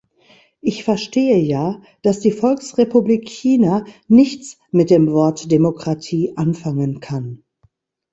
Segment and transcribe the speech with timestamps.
[0.61, 7.43] Ich verstehe ja, dass die Volksrepublik China nichts mit dem Wort Demokratie anfangen kann.